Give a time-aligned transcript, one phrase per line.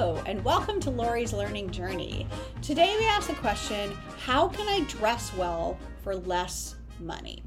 [0.00, 2.26] Hello, and welcome to Lori's Learning Journey.
[2.62, 3.92] Today we ask the question
[4.24, 7.42] How can I dress well for less money?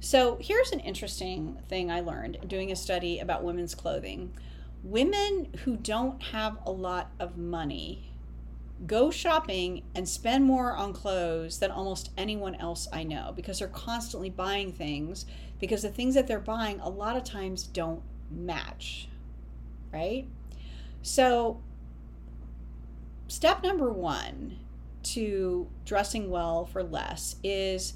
[0.00, 4.32] So, here's an interesting thing I learned doing a study about women's clothing.
[4.82, 8.14] Women who don't have a lot of money
[8.86, 13.68] go shopping and spend more on clothes than almost anyone else I know because they're
[13.68, 15.26] constantly buying things
[15.60, 19.10] because the things that they're buying a lot of times don't match,
[19.92, 20.26] right?
[21.02, 21.60] So,
[23.28, 24.58] step number one
[25.02, 27.94] to dressing well for less is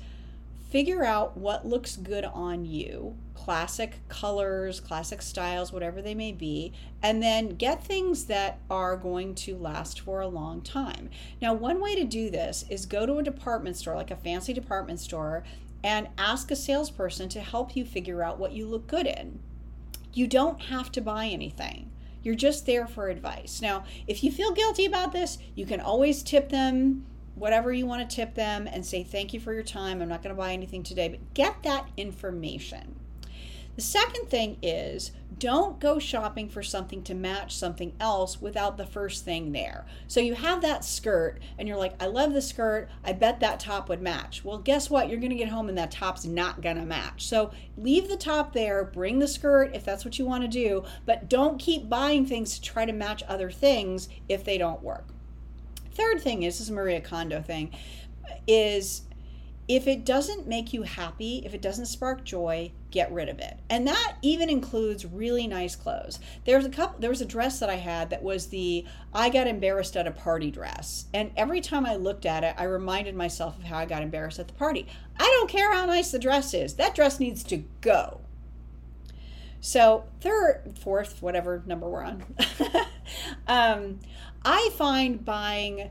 [0.71, 6.73] figure out what looks good on you classic colors, classic styles, whatever they may be,
[7.03, 11.11] and then get things that are going to last for a long time.
[11.43, 14.55] Now, one way to do this is go to a department store, like a fancy
[14.55, 15.45] department store,
[15.83, 19.41] and ask a salesperson to help you figure out what you look good in.
[20.15, 21.91] You don't have to buy anything.
[22.25, 23.61] You're just there for advice.
[23.63, 28.09] Now, if you feel guilty about this, you can always tip them whatever you want
[28.09, 30.01] to tip them and say thank you for your time.
[30.01, 32.97] I'm not going to buy anything today, but get that information.
[33.77, 38.87] The second thing is don't go shopping for something to match something else without the
[38.87, 39.85] first thing there.
[40.07, 42.89] So you have that skirt and you're like, I love the skirt.
[43.05, 44.45] I bet that top would match.
[44.45, 45.09] Well, guess what?
[45.09, 47.27] You're going to get home and that top's not going to match.
[47.27, 50.85] So leave the top there, bring the skirt if that's what you want to do,
[51.05, 55.09] but don't keep buying things to try to match other things if they don't work.
[55.93, 57.75] Third thing is this is Maria Kondo thing
[58.47, 59.03] is
[59.67, 63.59] if it doesn't make you happy, if it doesn't spark joy, get rid of it.
[63.69, 66.21] And that even includes really nice clothes.
[66.45, 69.49] There's a couple there was a dress that I had that was the I got
[69.49, 71.07] embarrassed at a party dress.
[71.13, 74.39] And every time I looked at it, I reminded myself of how I got embarrassed
[74.39, 74.87] at the party.
[75.19, 76.75] I don't care how nice the dress is.
[76.75, 78.21] That dress needs to go.
[79.61, 82.23] So, third, fourth, whatever number we're on.
[83.49, 83.99] um,
[84.45, 85.91] I find buying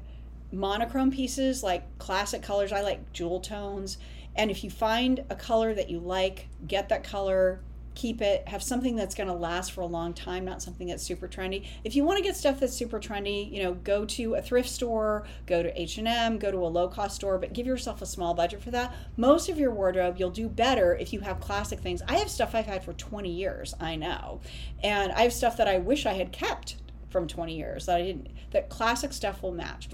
[0.54, 2.72] monochrome pieces like classic colors.
[2.72, 3.98] I like jewel tones.
[4.36, 7.62] And if you find a color that you like, get that color,
[7.96, 11.04] keep it, have something that's going to last for a long time, not something that's
[11.04, 11.68] super trendy.
[11.84, 14.70] If you want to get stuff that's super trendy, you know, go to a thrift
[14.70, 18.62] store, go to H&M, go to a low-cost store, but give yourself a small budget
[18.62, 18.96] for that.
[19.18, 22.02] Most of your wardrobe, you'll do better if you have classic things.
[22.08, 24.42] I have stuff I've had for 20 years, I know.
[24.84, 26.78] And I have stuff that I wish I had kept
[27.10, 29.88] from 20 years that I didn't that classic stuff will match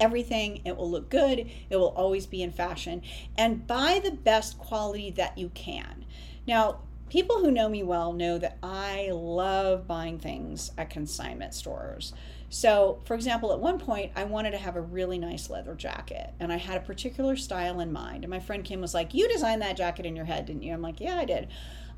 [0.00, 0.60] everything.
[0.64, 1.50] It will look good.
[1.70, 3.02] It will always be in fashion.
[3.36, 6.04] And buy the best quality that you can.
[6.46, 12.12] Now, people who know me well know that I love buying things at consignment stores.
[12.48, 16.32] So, for example, at one point, I wanted to have a really nice leather jacket,
[16.38, 18.22] and I had a particular style in mind.
[18.22, 20.72] And my friend Kim was like, You designed that jacket in your head, didn't you?
[20.72, 21.48] I'm like, Yeah, I did.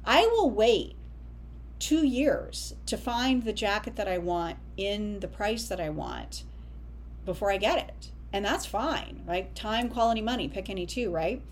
[0.04, 0.96] I will wait
[1.78, 6.44] two years to find the jacket that I want in the price that I want
[7.26, 8.10] before I get it.
[8.32, 9.54] And that's fine, right?
[9.54, 11.42] Time, quality, money, pick any two, right?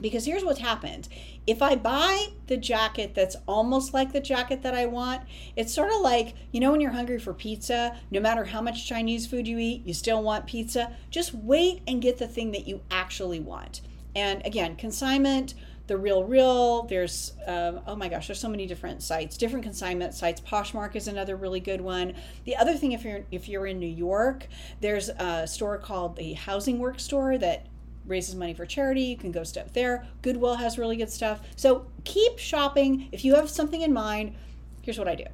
[0.00, 1.08] Because here's what's happened.
[1.46, 5.22] If I buy the jacket that's almost like the jacket that I want,
[5.56, 8.86] it's sort of like, you know, when you're hungry for pizza, no matter how much
[8.86, 10.96] Chinese food you eat, you still want pizza.
[11.10, 13.80] Just wait and get the thing that you actually want.
[14.14, 15.54] And again, consignment,
[15.86, 20.40] the RealReal there's um, oh my gosh there's so many different sites different consignment sites.
[20.40, 22.14] Poshmark is another really good one.
[22.44, 24.46] The other thing if you're if you're in new york
[24.80, 27.66] there's a store called the Housing Works store that
[28.06, 29.02] raises money for charity.
[29.02, 30.06] You can go step there.
[30.22, 31.40] Goodwill has really good stuff.
[31.54, 33.08] So keep shopping.
[33.12, 34.34] If you have something in mind
[34.82, 35.24] here's what i do.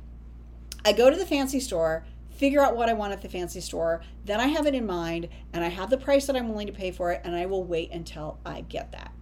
[0.85, 2.05] I go to the fancy store
[2.39, 4.01] figure out what I want at the fancy store.
[4.25, 6.73] Then I have it in mind and I have the price that I'm willing to
[6.73, 9.13] pay for it, and I will wait until I get that.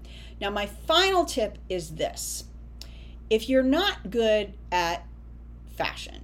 [0.40, 2.44] Now, my final tip is this
[3.28, 5.04] if you're not good at
[5.76, 6.22] fashion,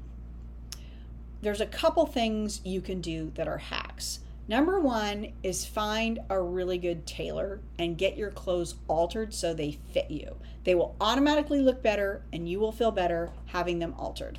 [1.41, 4.21] there's a couple things you can do that are hacks.
[4.47, 9.79] Number one is find a really good tailor and get your clothes altered so they
[9.93, 10.37] fit you.
[10.65, 14.39] They will automatically look better and you will feel better having them altered.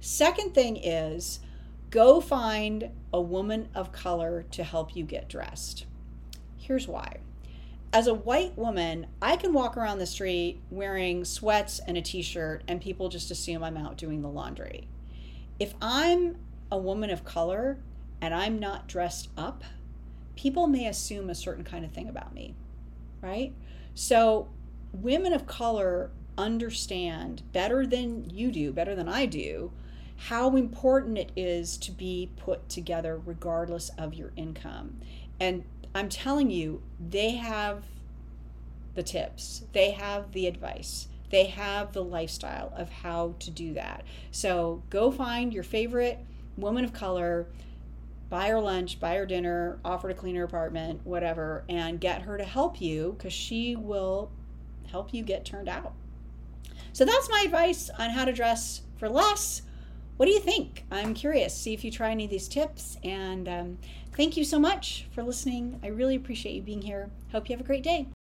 [0.00, 1.40] Second thing is
[1.94, 5.86] go find a woman of color to help you get dressed.
[6.56, 7.18] Here's why
[7.92, 12.22] as a white woman, I can walk around the street wearing sweats and a t
[12.22, 14.88] shirt, and people just assume I'm out doing the laundry.
[15.60, 16.38] If I'm
[16.72, 17.78] a woman of color
[18.20, 19.62] and I'm not dressed up,
[20.34, 22.56] people may assume a certain kind of thing about me,
[23.20, 23.54] right?
[23.94, 24.48] So,
[24.92, 29.70] women of color understand better than you do, better than I do,
[30.16, 35.00] how important it is to be put together regardless of your income.
[35.40, 35.64] And
[35.94, 37.84] I'm telling you, they have
[38.94, 44.04] the tips, they have the advice, they have the lifestyle of how to do that.
[44.30, 46.18] So go find your favorite
[46.56, 47.48] woman of color,
[48.30, 52.38] buy her lunch, buy her dinner, offer to clean her apartment, whatever, and get her
[52.38, 54.30] to help you because she will
[54.90, 55.92] help you get turned out.
[56.92, 59.62] So that's my advice on how to dress for less.
[60.16, 60.84] What do you think?
[60.92, 61.56] I'm curious.
[61.56, 62.98] See if you try any of these tips.
[63.02, 63.78] And um,
[64.16, 65.80] thank you so much for listening.
[65.82, 67.10] I really appreciate you being here.
[67.32, 68.06] Hope you have a great day.